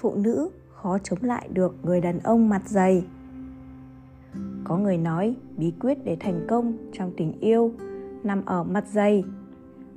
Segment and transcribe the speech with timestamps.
[0.00, 3.04] phụ nữ khó chống lại được người đàn ông mặt dày.
[4.64, 7.72] Có người nói bí quyết để thành công trong tình yêu
[8.22, 9.24] nằm ở mặt dày.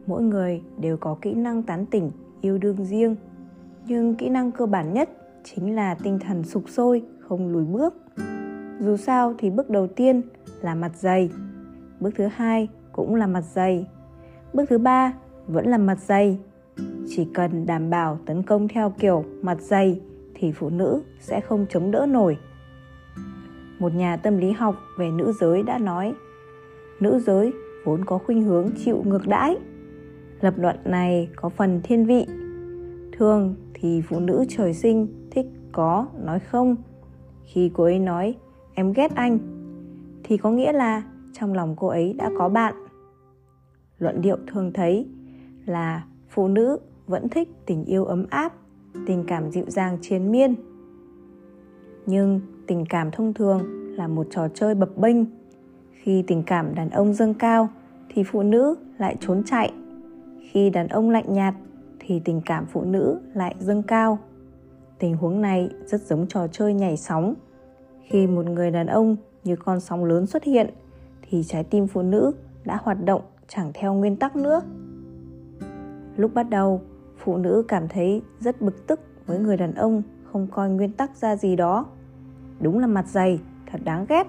[0.05, 2.11] Mỗi người đều có kỹ năng tán tỉnh,
[2.41, 3.15] yêu đương riêng.
[3.87, 5.09] Nhưng kỹ năng cơ bản nhất
[5.43, 7.93] chính là tinh thần sục sôi, không lùi bước.
[8.79, 10.21] Dù sao thì bước đầu tiên
[10.61, 11.29] là mặt dày,
[11.99, 13.87] bước thứ hai cũng là mặt dày,
[14.53, 15.13] bước thứ ba
[15.47, 16.39] vẫn là mặt dày
[17.07, 20.01] chỉ cần đảm bảo tấn công theo kiểu mặt dày
[20.33, 22.37] thì phụ nữ sẽ không chống đỡ nổi.
[23.79, 26.13] Một nhà tâm lý học về nữ giới đã nói,
[26.99, 27.53] nữ giới
[27.85, 29.57] vốn có khuynh hướng chịu ngược đãi.
[30.41, 32.25] Lập luận này có phần thiên vị.
[33.17, 36.75] Thường thì phụ nữ trời sinh thích có nói không.
[37.43, 38.35] Khi cô ấy nói,
[38.73, 39.39] em ghét anh,
[40.23, 42.73] thì có nghĩa là trong lòng cô ấy đã có bạn.
[43.97, 45.07] Luận điệu thường thấy
[45.65, 48.53] là phụ nữ vẫn thích tình yêu ấm áp,
[49.07, 50.55] tình cảm dịu dàng chiến miên.
[52.05, 53.61] Nhưng tình cảm thông thường
[53.95, 55.17] là một trò chơi bập bênh.
[55.91, 57.69] Khi tình cảm đàn ông dâng cao
[58.09, 59.73] thì phụ nữ lại trốn chạy.
[60.51, 61.53] Khi đàn ông lạnh nhạt
[61.99, 64.19] thì tình cảm phụ nữ lại dâng cao.
[64.99, 67.33] Tình huống này rất giống trò chơi nhảy sóng.
[68.03, 70.69] Khi một người đàn ông như con sóng lớn xuất hiện
[71.29, 72.31] thì trái tim phụ nữ
[72.65, 74.61] đã hoạt động chẳng theo nguyên tắc nữa
[76.17, 76.81] lúc bắt đầu,
[77.17, 81.15] phụ nữ cảm thấy rất bực tức với người đàn ông không coi nguyên tắc
[81.15, 81.85] ra gì đó.
[82.59, 83.39] Đúng là mặt dày,
[83.71, 84.27] thật đáng ghét.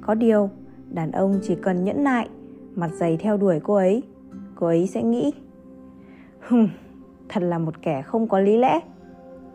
[0.00, 0.50] Có điều,
[0.90, 2.28] đàn ông chỉ cần nhẫn nại,
[2.74, 4.02] mặt dày theo đuổi cô ấy
[4.56, 5.32] cô ấy sẽ nghĩ,
[6.40, 6.68] hừm,
[7.28, 8.80] thật là một kẻ không có lý lẽ.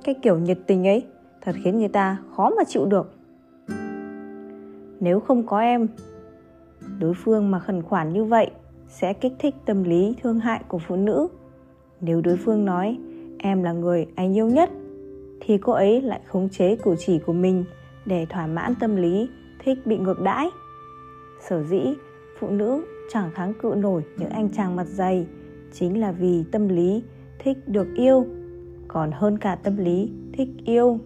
[0.04, 1.06] Cái kiểu nhiệt tình ấy,
[1.42, 3.14] thật khiến người ta khó mà chịu được.
[5.00, 5.88] Nếu không có em,
[7.00, 8.52] đối phương mà khẩn khoản như vậy
[8.92, 11.28] sẽ kích thích tâm lý thương hại của phụ nữ.
[12.02, 12.98] Nếu đối phương nói,
[13.40, 14.70] em là người anh yêu nhất,
[15.42, 17.64] thì cô ấy lại khống chế cử chỉ của mình
[18.06, 19.30] để thỏa mãn tâm lý,
[19.64, 20.48] thích bị ngược đãi.
[21.50, 21.82] Sở dĩ
[22.40, 22.82] phụ nữ
[23.14, 25.28] chẳng kháng cự nổi những anh chàng mặt dày
[25.74, 27.04] chính là vì tâm lý
[27.40, 28.26] thích được yêu,
[28.88, 31.00] còn hơn cả tâm lý thích yêu.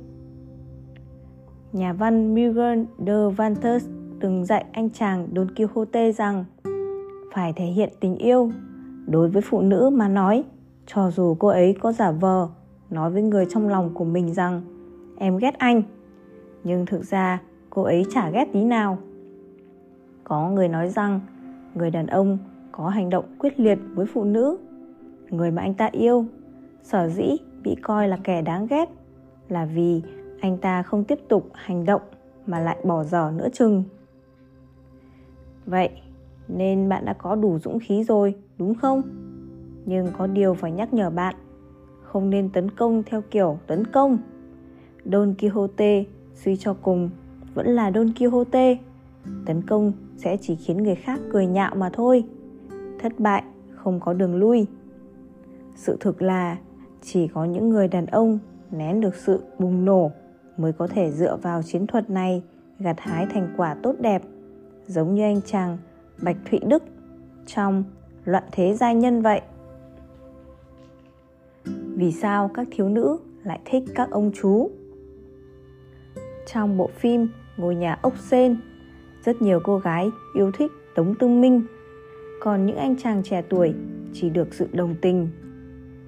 [1.73, 3.87] Nhà văn Miguel de Vantes
[4.19, 6.45] từng dạy anh chàng Don Quixote rằng
[7.35, 8.51] phải thể hiện tình yêu
[9.07, 10.43] đối với phụ nữ mà nói.
[10.85, 12.47] Cho dù cô ấy có giả vờ
[12.89, 14.61] nói với người trong lòng của mình rằng,
[15.17, 15.83] em ghét anh,
[16.63, 18.97] nhưng thực ra cô ấy chả ghét tí nào.
[20.23, 21.19] Có người nói rằng,
[21.75, 22.37] người đàn ông
[22.71, 24.57] có hành động quyết liệt với phụ nữ,
[25.29, 26.25] người mà anh ta yêu,
[26.83, 28.89] sở dĩ bị coi là kẻ đáng ghét
[29.49, 30.01] là vì
[30.41, 32.01] anh ta không tiếp tục hành động
[32.45, 33.83] mà lại bỏ dở nữa chừng.
[35.65, 35.89] Vậy
[36.47, 39.01] nên bạn đã có đủ dũng khí rồi, đúng không?
[39.85, 41.35] Nhưng có điều phải nhắc nhở bạn,
[42.03, 44.17] không nên tấn công theo kiểu tấn công.
[45.05, 46.03] Don quixote
[46.35, 47.09] suy cho cùng
[47.53, 48.77] vẫn là don quixote.
[49.45, 52.23] Tấn công sẽ chỉ khiến người khác cười nhạo mà thôi.
[52.99, 53.43] Thất bại
[53.75, 54.67] không có đường lui.
[55.75, 56.57] Sự thực là
[57.01, 58.39] chỉ có những người đàn ông
[58.71, 60.11] nén được sự bùng nổ
[60.57, 62.43] mới có thể dựa vào chiến thuật này
[62.79, 64.21] gặt hái thành quả tốt đẹp,
[64.87, 65.77] giống như anh chàng
[66.23, 66.83] bạch thụy đức
[67.45, 67.83] trong
[68.25, 69.41] loạn thế giai nhân vậy.
[71.95, 74.71] Vì sao các thiếu nữ lại thích các ông chú?
[76.45, 77.27] Trong bộ phim
[77.57, 78.57] ngôi nhà ốc sen
[79.25, 81.65] rất nhiều cô gái yêu thích tống tương minh,
[82.41, 83.73] còn những anh chàng trẻ tuổi
[84.13, 85.29] chỉ được sự đồng tình.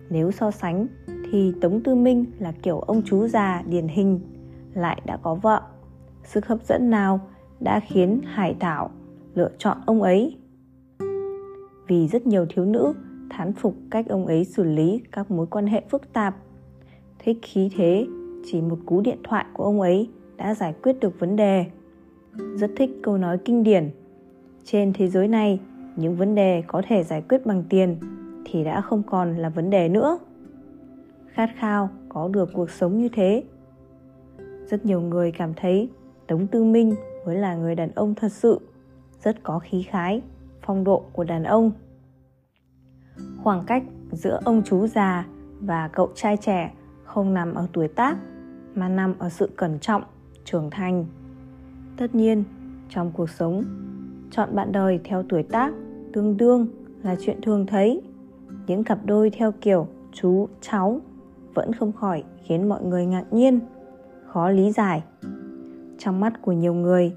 [0.09, 0.87] Nếu so sánh
[1.31, 4.19] thì tống tư minh là kiểu ông chú già điển hình,
[4.73, 5.61] lại đã có vợ.
[6.23, 7.19] Sức hấp dẫn nào
[7.59, 8.89] đã khiến hải thảo
[9.37, 10.37] lựa chọn ông ấy.
[11.87, 12.93] Vì rất nhiều thiếu nữ
[13.29, 16.35] thán phục cách ông ấy xử lý các mối quan hệ phức tạp,
[17.19, 18.07] thế khí thế
[18.45, 21.65] chỉ một cú điện thoại của ông ấy đã giải quyết được vấn đề.
[22.55, 23.89] Rất thích câu nói kinh điển,
[24.63, 25.59] trên thế giới này,
[25.95, 27.97] những vấn đề có thể giải quyết bằng tiền
[28.45, 30.19] thì đã không còn là vấn đề nữa.
[31.27, 33.43] Khát khao có được cuộc sống như thế.
[34.65, 35.89] Rất nhiều người cảm thấy
[36.27, 36.95] tống tư minh
[37.25, 38.59] mới là người đàn ông thật sự
[39.23, 40.21] rất có khí khái,
[40.61, 41.71] phong độ của đàn ông.
[43.43, 45.27] Khoảng cách giữa ông chú già
[45.59, 46.73] và cậu trai trẻ
[47.03, 48.17] không nằm ở tuổi tác,
[48.75, 50.03] mà nằm ở sự cẩn trọng,
[50.45, 51.05] trưởng thành.
[51.97, 52.43] Tất nhiên,
[52.89, 53.63] trong cuộc sống,
[54.31, 55.73] chọn bạn đời theo tuổi tác
[56.13, 56.67] tương đương
[57.03, 58.01] là chuyện thường thấy.
[58.67, 61.01] Những cặp đôi theo kiểu chú, cháu
[61.53, 63.59] vẫn không khỏi khiến mọi người ngạc nhiên,
[64.25, 65.03] khó lý giải.
[65.97, 67.15] Trong mắt của nhiều người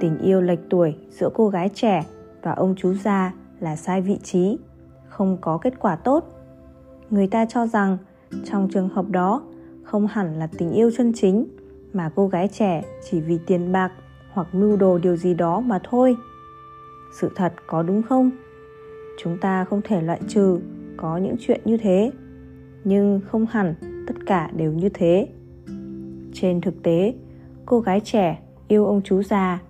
[0.00, 2.04] tình yêu lệch tuổi giữa cô gái trẻ
[2.42, 4.58] và ông chú già là sai vị trí,
[5.08, 6.24] không có kết quả tốt.
[7.10, 7.98] Người ta cho rằng
[8.44, 9.42] trong trường hợp đó,
[9.82, 11.46] không hẳn là tình yêu chân chính
[11.92, 13.92] mà cô gái trẻ chỉ vì tiền bạc
[14.32, 16.16] hoặc mưu đồ điều gì đó mà thôi.
[17.20, 18.30] Sự thật có đúng không?
[19.22, 20.60] Chúng ta không thể loại trừ
[20.96, 22.10] có những chuyện như thế,
[22.84, 23.74] nhưng không hẳn
[24.06, 25.28] tất cả đều như thế.
[26.32, 27.14] Trên thực tế,
[27.66, 29.60] cô gái trẻ yêu ông chú già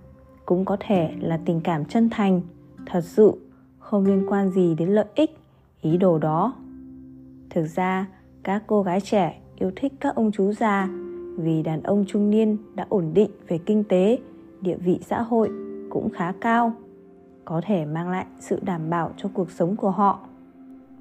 [0.49, 2.41] cũng có thể là tình cảm chân thành,
[2.85, 3.33] thật sự,
[3.79, 5.37] không liên quan gì đến lợi ích,
[5.81, 6.53] ý đồ đó.
[7.49, 8.07] Thực ra,
[8.43, 10.89] các cô gái trẻ yêu thích các ông chú già
[11.37, 14.19] vì đàn ông trung niên đã ổn định về kinh tế,
[14.61, 15.49] địa vị xã hội
[15.89, 16.73] cũng khá cao,
[17.45, 20.19] có thể mang lại sự đảm bảo cho cuộc sống của họ.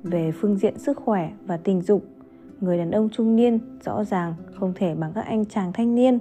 [0.03, 2.05] Về phương diện sức khỏe và tình dục,
[2.61, 6.19] người đàn ông trung niên rõ ràng không thể bằng các anh chàng thanh niên.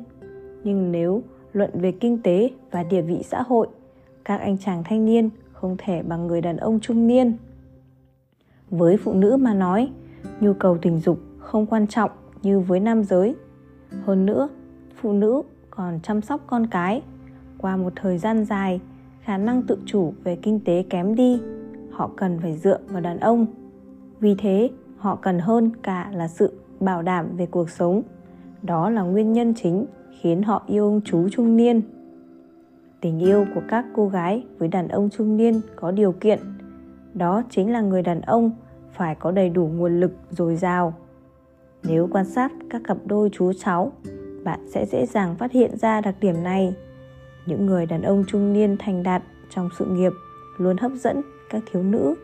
[0.64, 1.24] Nhưng nếu
[1.58, 3.68] luận về kinh tế và địa vị xã hội.
[4.26, 7.38] Các anh chàng thanh niên không thể bằng người đàn ông trung niên.
[8.70, 9.90] Với phụ nữ mà nói,
[10.40, 12.12] nhu cầu tình dục không quan trọng
[12.42, 13.36] như với nam giới.
[14.04, 14.50] Hơn nữa,
[14.96, 17.02] phụ nữ còn chăm sóc con cái.
[17.58, 18.80] Qua một thời gian dài,
[19.22, 21.42] khả năng tự chủ về kinh tế kém đi,
[21.92, 23.46] họ cần phải dựa vào đàn ông.
[24.20, 28.02] Vì thế, họ cần hơn cả là sự bảo đảm về cuộc sống.
[28.64, 29.86] Đó là nguyên nhân chính
[30.22, 31.82] khiến họ yêu ông chú trung niên.
[33.02, 36.40] Tình yêu của các cô gái với đàn ông trung niên có điều kiện.
[37.14, 38.52] Đó chính là người đàn ông
[38.94, 40.94] phải có đầy đủ nguồn lực dồi dào.
[41.84, 43.92] Nếu quan sát các cặp đôi chú cháu,
[44.44, 46.74] bạn sẽ dễ dàng phát hiện ra đặc điểm này.
[47.46, 50.12] Những người đàn ông trung niên thành đạt trong sự nghiệp
[50.58, 52.16] luôn hấp dẫn các thiếu nữ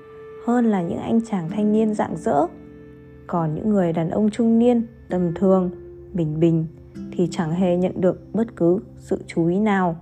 [0.45, 2.47] hơn là những anh chàng thanh niên rạng rỡ.
[3.27, 5.71] Còn những người đàn ông trung niên tầm thường,
[6.13, 6.65] bình bình
[7.15, 9.95] thì chẳng hề nhận được bất cứ sự chú ý nào.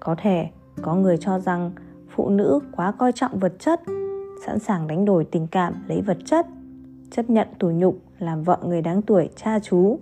[0.00, 0.48] Có thể
[0.82, 1.70] có người cho rằng
[2.08, 3.80] phụ nữ quá coi trọng vật chất,
[4.46, 6.46] sẵn sàng đánh đổi tình cảm lấy vật chất,
[7.10, 9.98] chấp nhận tủi nhục làm vợ người đáng tuổi cha chú.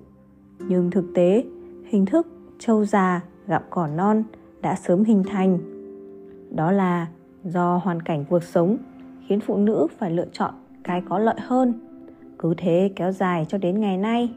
[0.58, 1.44] Nhưng thực tế,
[1.86, 2.26] hình thức
[2.58, 4.22] trâu già gặm cỏ non
[4.62, 5.58] đã sớm hình thành.
[6.50, 7.06] Đó là
[7.44, 8.76] do hoàn cảnh cuộc sống
[9.28, 10.54] khiến phụ nữ phải lựa chọn
[10.84, 11.80] cái có lợi hơn,
[12.38, 14.34] cứ thế kéo dài cho đến ngày nay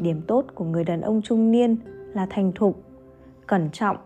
[0.00, 1.76] điểm tốt của người đàn ông trung niên
[2.14, 2.82] là thành thục,
[3.46, 3.96] cẩn trọng.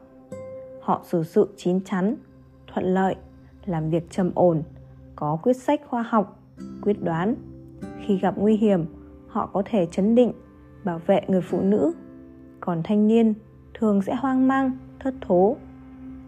[0.80, 2.16] Họ xử sự chín chắn,
[2.66, 3.14] thuận lợi,
[3.64, 4.62] làm việc trầm ổn,
[5.16, 6.38] có quyết sách khoa học,
[6.82, 7.34] quyết đoán.
[8.00, 8.84] Khi gặp nguy hiểm,
[9.26, 10.32] họ có thể chấn định,
[10.84, 11.92] bảo vệ người phụ nữ.
[12.60, 13.34] Còn thanh niên
[13.74, 15.56] thường sẽ hoang mang, thất thố.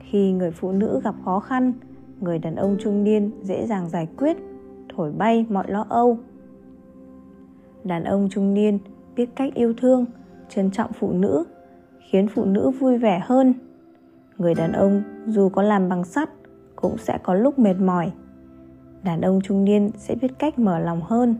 [0.00, 1.72] Khi người phụ nữ gặp khó khăn,
[2.20, 4.36] người đàn ông trung niên dễ dàng giải quyết,
[4.96, 6.18] thổi bay mọi lo âu.
[7.84, 8.78] Đàn ông trung niên
[9.16, 10.04] biết cách yêu thương,
[10.48, 11.44] trân trọng phụ nữ,
[12.10, 13.54] khiến phụ nữ vui vẻ hơn.
[14.38, 16.30] Người đàn ông dù có làm bằng sắt
[16.76, 18.12] cũng sẽ có lúc mệt mỏi.
[19.04, 21.36] Đàn ông trung niên sẽ biết cách mở lòng hơn,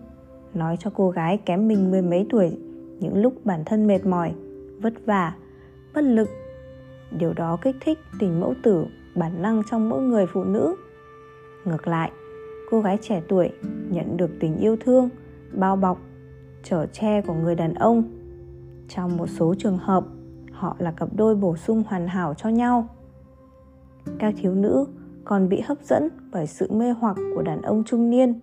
[0.55, 2.59] nói cho cô gái kém mình mười mấy tuổi
[3.01, 4.33] những lúc bản thân mệt mỏi,
[4.83, 5.35] vất vả,
[5.95, 6.29] bất lực.
[7.19, 10.77] Điều đó kích thích tình mẫu tử, bản năng trong mỗi người phụ nữ.
[11.65, 12.11] Ngược lại,
[12.71, 13.51] cô gái trẻ tuổi
[13.91, 15.09] nhận được tình yêu thương,
[15.53, 16.01] bao bọc
[16.65, 18.03] chở che của người đàn ông.
[18.89, 20.05] Trong một số trường hợp,
[20.53, 22.89] họ là cặp đôi bổ sung hoàn hảo cho nhau.
[24.19, 24.87] Các thiếu nữ
[25.25, 28.41] còn bị hấp dẫn bởi sự mê hoặc của đàn ông trung niên.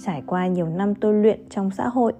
[0.00, 2.12] Trải qua nhiều năm tôi luyện trong xã hội,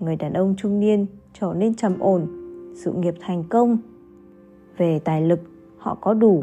[0.00, 2.26] người đàn ông trung niên trở nên trầm ổn,
[2.74, 3.78] sự nghiệp thành công.
[4.76, 5.40] Về tài lực,
[5.78, 6.42] họ có đủ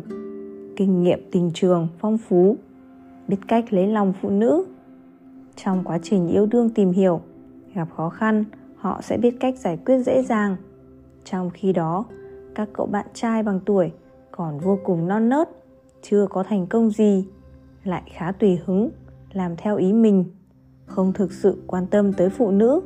[0.75, 2.55] kinh nghiệm tình trường phong phú,
[3.27, 4.65] biết cách lấy lòng phụ nữ.
[5.55, 7.21] Trong quá trình yêu đương tìm hiểu
[7.75, 8.45] gặp khó khăn,
[8.75, 10.55] họ sẽ biết cách giải quyết dễ dàng.
[11.23, 12.05] Trong khi đó,
[12.55, 13.91] các cậu bạn trai bằng tuổi
[14.31, 15.49] còn vô cùng non nớt,
[16.01, 17.25] chưa có thành công gì,
[17.83, 18.89] lại khá tùy hứng,
[19.33, 20.25] làm theo ý mình,
[20.85, 22.81] không thực sự quan tâm tới phụ nữ.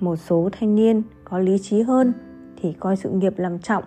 [0.00, 2.12] Một số thanh niên có lý trí hơn
[2.56, 3.84] thì coi sự nghiệp làm trọng,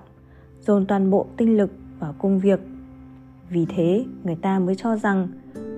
[0.59, 2.59] dồn toàn bộ tinh lực vào công việc.
[3.49, 5.27] Vì thế, người ta mới cho rằng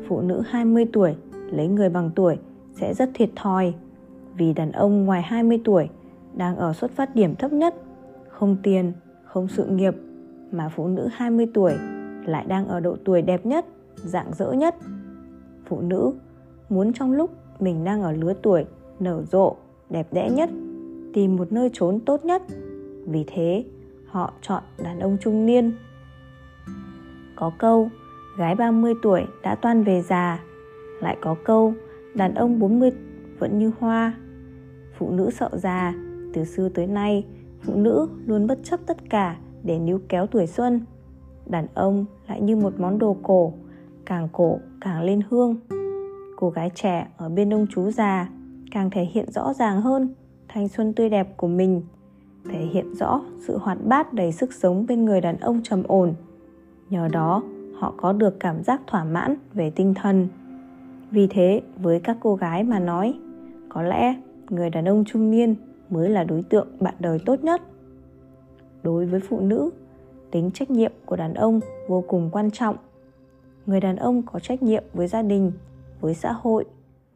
[0.08, 2.38] phụ nữ 20 tuổi lấy người bằng tuổi
[2.74, 3.74] sẽ rất thiệt thòi
[4.38, 5.90] vì đàn ông ngoài 20 tuổi
[6.34, 7.76] đang ở xuất phát điểm thấp nhất,
[8.28, 8.94] không tiền,
[9.26, 9.96] không sự nghiệp
[10.52, 11.74] mà phụ nữ 20 tuổi
[12.26, 13.66] lại đang ở độ tuổi đẹp nhất,
[13.96, 14.76] dạng dỡ nhất.
[15.66, 16.14] Phụ nữ
[16.70, 18.66] muốn trong lúc mình đang ở lứa tuổi
[19.00, 19.56] nở rộ,
[19.90, 20.50] đẹp đẽ nhất,
[21.14, 22.42] tìm một nơi trốn tốt nhất.
[23.06, 23.66] Vì thế,
[24.08, 25.72] họ chọn đàn ông trung niên.
[27.36, 27.90] Có câu,
[28.38, 30.40] gái 30 tuổi đã toan về già,
[31.02, 31.74] lại có câu,
[32.16, 32.92] đàn ông 40
[33.40, 34.14] vẫn như hoa.
[34.98, 35.94] Phụ nữ sợ già,
[36.34, 37.26] từ xưa tới nay,
[37.62, 40.82] phụ nữ luôn bất chấp tất cả để níu kéo tuổi xuân.
[41.46, 43.54] Đàn ông lại như một món đồ cổ,
[44.06, 45.56] càng cổ càng lên hương.
[46.38, 48.30] Cô gái trẻ ở bên ông chú già
[48.72, 50.14] càng thể hiện rõ ràng hơn
[50.48, 51.82] thanh xuân tươi đẹp của mình
[52.50, 56.14] thể hiện rõ sự hoạt bát đầy sức sống bên người đàn ông trầm ổn
[56.90, 57.44] nhờ đó
[57.80, 60.28] họ có được cảm giác thỏa mãn về tinh thần
[61.12, 63.14] vì thế với các cô gái mà nói
[63.70, 64.16] có lẽ
[64.50, 65.56] người đàn ông trung niên
[65.90, 67.62] mới là đối tượng bạn đời tốt nhất.
[68.84, 69.70] Đối với phụ nữ,
[70.32, 72.76] tính trách nhiệm của đàn ông vô cùng quan trọng.
[73.66, 75.52] Người đàn ông có trách nhiệm với gia đình,
[76.02, 76.66] với xã hội,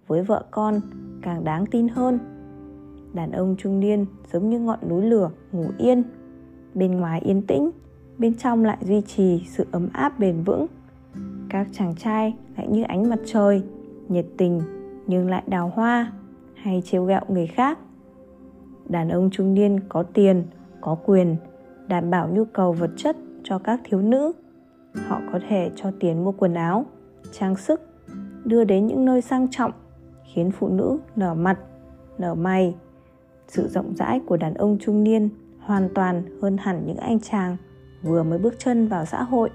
[0.07, 0.81] với vợ con
[1.21, 2.19] càng đáng tin hơn.
[3.13, 6.03] Đàn ông trung niên giống như ngọn núi lửa ngủ yên,
[6.73, 7.71] bên ngoài yên tĩnh,
[8.17, 10.65] bên trong lại duy trì sự ấm áp bền vững.
[11.49, 13.63] Các chàng trai lại như ánh mặt trời,
[14.07, 14.61] nhiệt tình
[15.07, 16.11] nhưng lại đào hoa
[16.61, 17.79] hay trêu ghẹo người khác.
[18.89, 20.43] Đàn ông trung niên có tiền,
[20.81, 21.35] có quyền,
[21.87, 24.31] đảm bảo nhu cầu vật chất cho các thiếu nữ.
[25.07, 26.85] Họ có thể cho tiền mua quần áo,
[27.31, 27.81] trang sức,
[28.45, 29.71] đưa đến những nơi sang trọng,
[30.33, 31.59] khiến phụ nữ nở mặt,
[32.17, 32.75] nở mày.
[33.47, 37.57] Sự rộng rãi của đàn ông trung niên hoàn toàn hơn hẳn những anh chàng
[38.03, 39.49] vừa mới bước chân vào xã hội.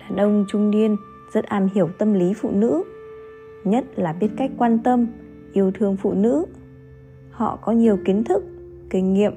[0.00, 0.96] Đàn ông trung niên
[1.32, 2.82] rất am hiểu tâm lý phụ nữ,
[3.64, 5.06] nhất là biết cách quan tâm
[5.52, 6.44] yêu thương phụ nữ.
[7.30, 8.44] Họ có nhiều kiến thức,
[8.90, 9.32] kinh nghiệm,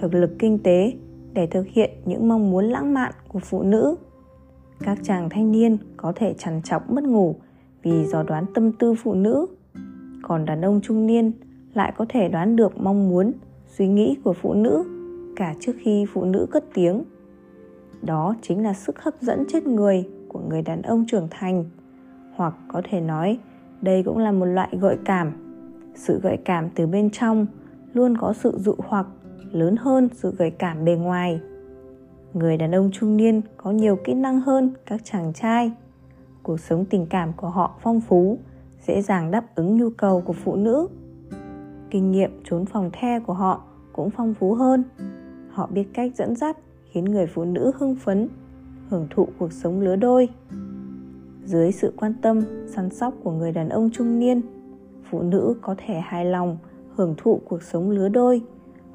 [0.00, 0.92] thực lực kinh tế
[1.34, 3.96] để thực hiện những mong muốn lãng mạn của phụ nữ.
[4.80, 7.36] Các chàng thanh niên có thể trằn trọc mất ngủ
[7.82, 9.46] vì dò đoán tâm tư phụ nữ.
[10.22, 11.32] Còn đàn ông trung niên
[11.74, 13.32] lại có thể đoán được mong muốn,
[13.66, 14.84] suy nghĩ của phụ nữ
[15.36, 17.04] cả trước khi phụ nữ cất tiếng.
[18.02, 21.64] Đó chính là sức hấp dẫn chết người của người đàn ông trưởng thành.
[22.34, 23.38] Hoặc có thể nói,
[23.80, 25.32] đây cũng là một loại gợi cảm
[25.94, 27.46] sự gợi cảm từ bên trong
[27.94, 29.06] luôn có sự dụ hoặc
[29.52, 31.40] lớn hơn sự gợi cảm bề ngoài.
[32.32, 35.72] Người đàn ông trung niên có nhiều kỹ năng hơn các chàng trai.
[36.42, 38.38] Cuộc sống tình cảm của họ phong phú,
[38.86, 40.88] dễ dàng đáp ứng nhu cầu của phụ nữ.
[41.90, 44.84] Kinh nghiệm trốn phòng the của họ cũng phong phú hơn.
[45.50, 46.58] Họ biết cách dẫn dắt,
[46.90, 48.28] khiến người phụ nữ hưng phấn,
[48.90, 50.28] hưởng thụ cuộc sống lứa đôi.
[51.44, 54.40] Dưới sự quan tâm, săn sóc của người đàn ông trung niên
[55.12, 56.58] phụ nữ có thể hài lòng,
[56.96, 58.42] hưởng thụ cuộc sống lứa đôi,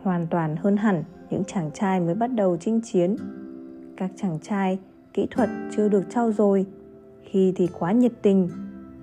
[0.01, 3.15] hoàn toàn hơn hẳn những chàng trai mới bắt đầu chinh chiến.
[3.97, 4.79] Các chàng trai
[5.13, 6.65] kỹ thuật chưa được trau dồi,
[7.23, 8.49] khi thì quá nhiệt tình,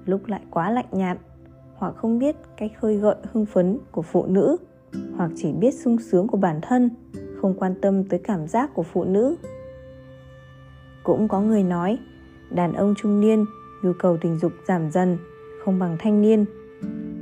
[0.07, 1.19] lúc lại quá lạnh nhạt,
[1.75, 4.57] hoặc không biết cách khơi gợi hưng phấn của phụ nữ,
[5.17, 6.91] hoặc chỉ biết sung sướng của bản thân,
[7.41, 9.37] không quan tâm tới cảm giác của phụ nữ.
[11.03, 11.99] Cũng có người nói,
[12.51, 13.45] đàn ông trung niên,
[13.83, 15.19] nhu cầu tình dục giảm dần,
[15.65, 16.45] không bằng thanh niên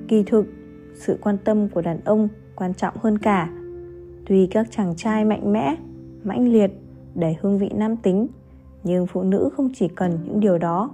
[0.08, 0.46] kỳ thực,
[0.94, 3.50] sự quan tâm của đàn ông quan trọng hơn cả.
[4.26, 5.76] Tuy các chàng trai mạnh mẽ,
[6.24, 6.70] mãnh liệt,
[7.14, 8.26] đầy hương vị nam tính,
[8.84, 10.90] nhưng phụ nữ không chỉ cần những điều đó.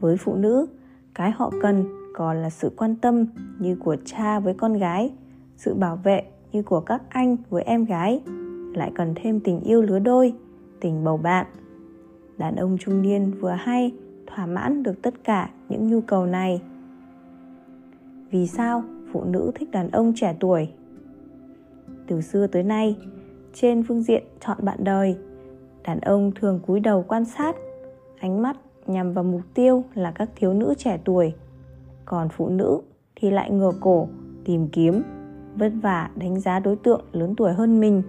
[0.00, 0.66] Với phụ nữ,
[1.14, 3.26] cái họ cần còn là sự quan tâm
[3.58, 5.12] như của cha với con gái,
[5.56, 8.22] sự bảo vệ như của các anh với em gái,
[8.74, 10.32] lại cần thêm tình yêu lứa đôi,
[10.80, 11.46] tình bầu bạn.
[12.38, 13.92] Đàn ông trung niên vừa hay,
[14.26, 16.62] thỏa mãn được tất cả những nhu cầu này
[18.30, 18.82] vì sao
[19.12, 20.68] phụ nữ thích đàn ông trẻ tuổi?
[22.06, 22.96] Từ xưa tới nay,
[23.54, 25.16] trên phương diện chọn bạn đời,
[25.82, 27.56] đàn ông thường cúi đầu quan sát,
[28.20, 28.56] ánh mắt
[28.86, 31.34] nhằm vào mục tiêu là các thiếu nữ trẻ tuổi.
[32.04, 32.80] Còn phụ nữ
[33.16, 34.08] thì lại ngửa cổ,
[34.44, 35.02] tìm kiếm,
[35.56, 38.02] vất vả đánh giá đối tượng lớn tuổi hơn mình.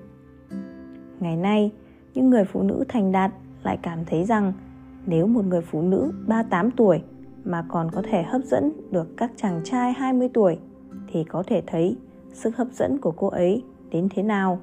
[1.20, 1.72] Ngày nay,
[2.14, 3.32] những người phụ nữ thành đạt
[3.64, 4.54] lại cảm thấy rằng
[5.06, 7.02] nếu một người phụ nữ 38 tuổi
[7.44, 10.58] mà còn có thể hấp dẫn được các chàng trai 20 tuổi
[11.08, 11.98] thì có thể thấy
[12.34, 14.60] sức hấp dẫn của cô ấy đến thế nào.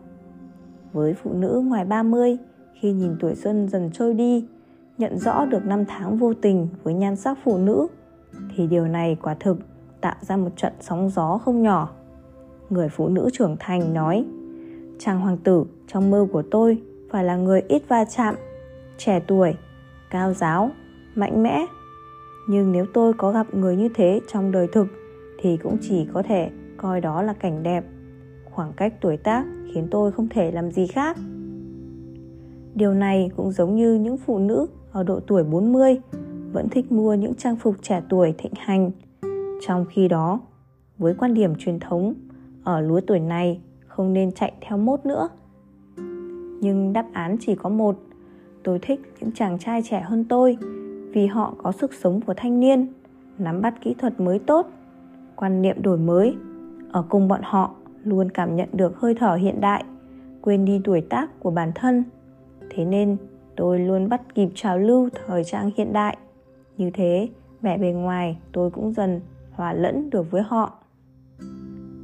[0.93, 2.37] Với phụ nữ ngoài 30,
[2.81, 4.49] khi nhìn tuổi xuân dần trôi đi,
[4.99, 7.87] nhận rõ được năm tháng vô tình với nhan sắc phụ nữ,
[8.57, 9.59] thì điều này quả thực
[10.01, 11.91] tạo ra một trận sóng gió không nhỏ.
[12.71, 14.25] Người phụ nữ trưởng thành nói,
[14.99, 18.35] chàng hoàng tử trong mơ của tôi phải là người ít va chạm,
[18.99, 19.55] trẻ tuổi,
[20.11, 20.71] cao giáo,
[21.15, 21.67] mạnh mẽ.
[22.51, 24.87] Nhưng nếu tôi có gặp người như thế trong đời thực
[25.39, 27.85] thì cũng chỉ có thể coi đó là cảnh đẹp
[28.45, 31.17] khoảng cách tuổi tác khiến tôi không thể làm gì khác.
[32.75, 35.97] Điều này cũng giống như những phụ nữ ở độ tuổi 40
[36.53, 38.91] vẫn thích mua những trang phục trẻ tuổi thịnh hành.
[39.67, 40.41] Trong khi đó,
[40.99, 42.15] với quan điểm truyền thống,
[42.65, 45.29] ở lứa tuổi này không nên chạy theo mốt nữa.
[46.61, 47.97] Nhưng đáp án chỉ có một.
[48.63, 50.59] Tôi thích những chàng trai trẻ hơn tôi
[51.13, 52.93] vì họ có sức sống của thanh niên,
[53.39, 54.67] nắm bắt kỹ thuật mới tốt,
[55.37, 56.37] quan niệm đổi mới.
[56.93, 57.75] Ở cùng bọn họ
[58.05, 59.85] luôn cảm nhận được hơi thở hiện đại
[60.41, 62.05] quên đi tuổi tác của bản thân.
[62.71, 63.17] Thế nên
[63.57, 66.17] tôi luôn bắt kịp trào lưu thời trang hiện đại.
[66.77, 67.29] Như thế
[67.63, 69.21] vẻ bề ngoài tôi cũng dần
[69.53, 70.73] hòa lẫn được với họ.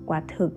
[0.06, 0.56] Quả thực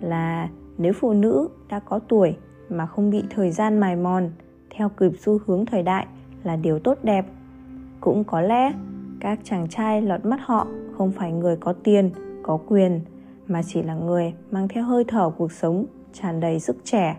[0.00, 0.48] là
[0.78, 2.36] nếu phụ nữ đã có tuổi
[2.68, 4.30] mà không bị thời gian mài mòn
[4.70, 6.06] theo kịp xu hướng thời đại
[6.44, 7.26] là điều tốt đẹp
[8.04, 8.72] cũng có lẽ
[9.20, 10.66] các chàng trai lọt mắt họ
[10.98, 12.10] không phải người có tiền
[12.42, 13.00] có quyền
[13.46, 17.16] mà chỉ là người mang theo hơi thở cuộc sống tràn đầy sức trẻ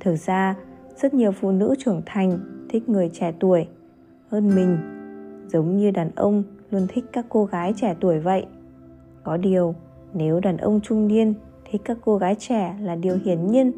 [0.00, 0.54] thực ra
[0.96, 3.66] rất nhiều phụ nữ trưởng thành thích người trẻ tuổi
[4.28, 4.78] hơn mình
[5.48, 8.46] giống như đàn ông luôn thích các cô gái trẻ tuổi vậy
[9.22, 9.74] có điều
[10.14, 11.34] nếu đàn ông trung niên
[11.70, 13.72] thích các cô gái trẻ là điều hiển nhiên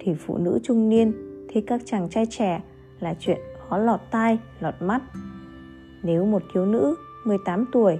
[0.00, 1.12] thì phụ nữ trung niên
[1.48, 2.62] thích các chàng trai trẻ
[3.00, 5.02] là chuyện khó lọt tai, lọt mắt.
[6.02, 7.98] Nếu một thiếu nữ 18 tuổi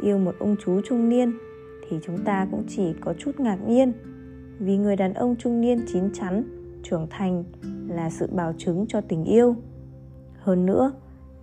[0.00, 1.38] yêu một ông chú trung niên
[1.88, 3.92] thì chúng ta cũng chỉ có chút ngạc nhiên
[4.58, 6.42] vì người đàn ông trung niên chín chắn,
[6.82, 7.44] trưởng thành
[7.88, 9.56] là sự bảo chứng cho tình yêu.
[10.38, 10.92] Hơn nữa,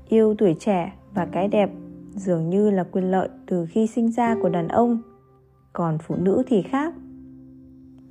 [0.09, 1.71] yêu tuổi trẻ và cái đẹp
[2.15, 5.01] dường như là quyền lợi từ khi sinh ra của đàn ông.
[5.73, 6.93] Còn phụ nữ thì khác.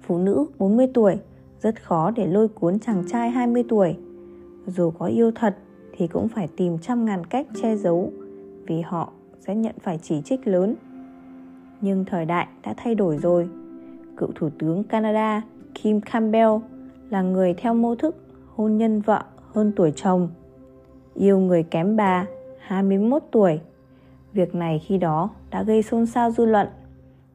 [0.03, 1.17] Phụ nữ 40 tuổi
[1.61, 3.97] rất khó để lôi cuốn chàng trai 20 tuổi.
[4.67, 5.57] Dù có yêu thật
[5.99, 8.13] thì cũng phải tìm trăm ngàn cách che giấu
[8.67, 10.75] vì họ sẽ nhận phải chỉ trích lớn.
[11.81, 13.49] Nhưng thời đại đã thay đổi rồi.
[14.17, 15.43] Cựu Thủ tướng Canada
[15.75, 16.51] Kim Campbell
[17.11, 18.17] là người theo mô thức
[18.55, 19.23] hôn nhân vợ
[19.55, 20.29] hơn tuổi chồng.
[21.15, 22.27] Yêu người kém bà
[22.61, 23.61] 21 tuổi.
[24.33, 26.69] Việc này khi đó đã gây xôn xao dư luận.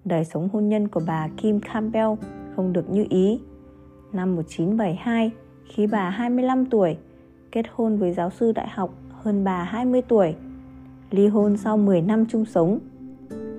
[0.06, 2.10] Đời sống hôn nhân của bà Kim Campbell
[2.56, 3.40] không được như ý
[4.14, 5.32] năm 1972
[5.66, 6.98] khi bà 25 tuổi,
[7.54, 10.36] kết hôn với giáo sư đại học hơn bà 20 tuổi,
[11.12, 12.80] ly hôn sau 10 năm chung sống.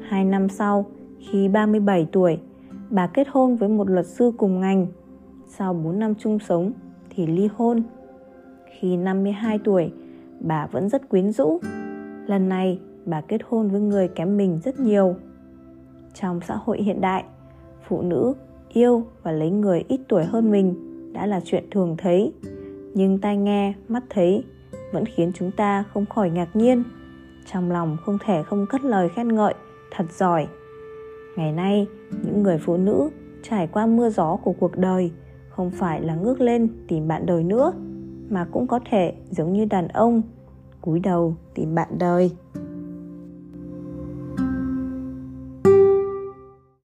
[0.09, 0.87] Hai năm sau,
[1.19, 2.39] khi 37 tuổi,
[2.91, 4.87] bà kết hôn với một luật sư cùng ngành.
[5.49, 6.73] Sau 4 năm chung sống
[7.11, 7.83] thì ly hôn.
[8.79, 9.93] Khi 52 tuổi,
[10.41, 11.61] bà vẫn rất quyến rũ.
[12.27, 15.15] Lần này, bà kết hôn với người kém mình rất nhiều.
[16.15, 17.25] Trong xã hội hiện đại,
[17.89, 18.35] phụ nữ
[18.69, 20.75] yêu và lấy người ít tuổi hơn mình
[21.13, 22.33] đã là chuyện thường thấy
[22.95, 24.45] nhưng tai nghe, mắt thấy
[24.93, 26.85] vẫn khiến chúng ta không khỏi ngạc nhiên.
[27.53, 29.55] Trong lòng không thể không cất lời khen ngợi,
[29.91, 30.47] thật giỏi.
[31.37, 31.87] Ngày nay,
[32.25, 33.11] những người phụ nữ
[33.43, 35.13] trải qua mưa gió của cuộc đời
[35.49, 37.73] không phải là ngước lên tìm bạn đời nữa,
[38.31, 40.23] mà cũng có thể giống như đàn ông
[40.81, 42.31] cúi đầu tìm bạn đời.